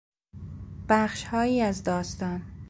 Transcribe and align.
بخشهایی 0.89 1.61
از 1.61 1.83
داستان 1.83 2.41